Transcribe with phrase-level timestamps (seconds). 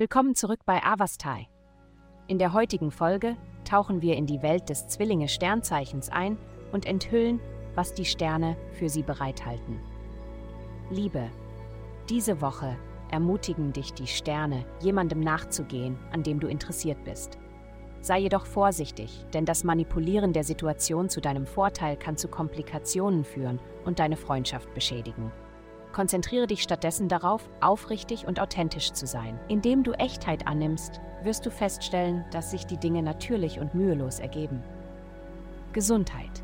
[0.00, 1.46] Willkommen zurück bei Avastai.
[2.26, 3.36] In der heutigen Folge
[3.68, 6.38] tauchen wir in die Welt des Zwillinge-Sternzeichens ein
[6.72, 7.38] und enthüllen,
[7.74, 9.78] was die Sterne für sie bereithalten.
[10.88, 11.28] Liebe,
[12.08, 12.78] diese Woche
[13.10, 17.36] ermutigen dich die Sterne, jemandem nachzugehen, an dem du interessiert bist.
[18.00, 23.60] Sei jedoch vorsichtig, denn das Manipulieren der Situation zu deinem Vorteil kann zu Komplikationen führen
[23.84, 25.30] und deine Freundschaft beschädigen.
[25.92, 29.38] Konzentriere dich stattdessen darauf, aufrichtig und authentisch zu sein.
[29.48, 34.62] Indem du Echtheit annimmst, wirst du feststellen, dass sich die Dinge natürlich und mühelos ergeben.
[35.72, 36.42] Gesundheit.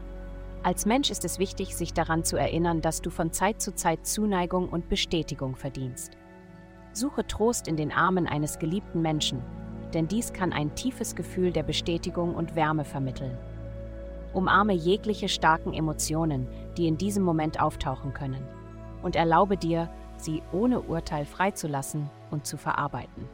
[0.63, 4.07] Als Mensch ist es wichtig, sich daran zu erinnern, dass du von Zeit zu Zeit
[4.07, 6.17] Zuneigung und Bestätigung verdienst.
[6.93, 9.43] Suche Trost in den Armen eines geliebten Menschen
[9.95, 13.37] denn dies kann ein tiefes Gefühl der Bestätigung und Wärme vermitteln.
[14.33, 18.47] Umarme jegliche starken Emotionen, die in diesem Moment auftauchen können,
[19.03, 23.29] und erlaube dir, sie ohne Urteil freizulassen und zu verarbeiten.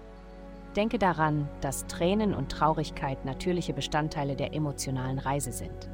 [0.76, 5.90] Denke daran, dass Tränen und Traurigkeit natürliche Bestandteile der emotionalen Reise sind.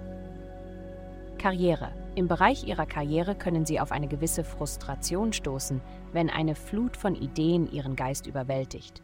[1.39, 1.93] Karriere.
[2.15, 5.81] Im Bereich Ihrer Karriere können Sie auf eine gewisse Frustration stoßen,
[6.13, 9.03] wenn eine Flut von Ideen Ihren Geist überwältigt.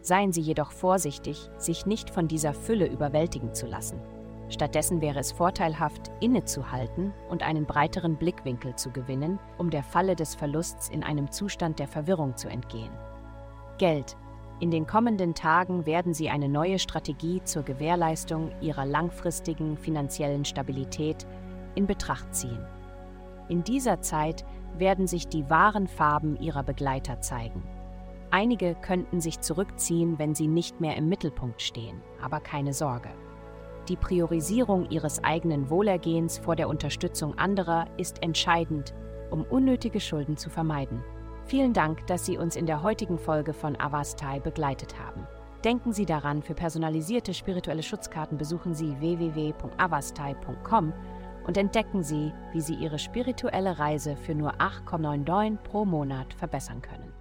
[0.00, 4.00] Seien Sie jedoch vorsichtig, sich nicht von dieser Fülle überwältigen zu lassen.
[4.48, 10.34] Stattdessen wäre es vorteilhaft, innezuhalten und einen breiteren Blickwinkel zu gewinnen, um der Falle des
[10.34, 12.92] Verlusts in einem Zustand der Verwirrung zu entgehen.
[13.78, 14.16] Geld.
[14.58, 21.26] In den kommenden Tagen werden Sie eine neue Strategie zur Gewährleistung Ihrer langfristigen finanziellen Stabilität
[21.74, 22.64] in Betracht ziehen.
[23.48, 24.46] In dieser Zeit
[24.78, 27.62] werden sich die wahren Farben Ihrer Begleiter zeigen.
[28.30, 33.10] Einige könnten sich zurückziehen, wenn sie nicht mehr im Mittelpunkt stehen, aber keine Sorge.
[33.88, 38.94] Die Priorisierung ihres eigenen Wohlergehens vor der Unterstützung anderer ist entscheidend,
[39.30, 41.04] um unnötige Schulden zu vermeiden.
[41.44, 45.24] Vielen Dank, dass Sie uns in der heutigen Folge von Avastai begleitet haben.
[45.64, 50.92] Denken Sie daran, für personalisierte spirituelle Schutzkarten besuchen Sie www.avastai.com
[51.46, 57.12] und entdecken Sie, wie Sie Ihre spirituelle Reise für nur 8,99 pro Monat verbessern können.